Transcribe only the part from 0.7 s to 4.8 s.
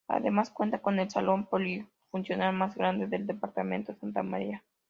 con el Salón Polifuncional más grande del departamento Santa María.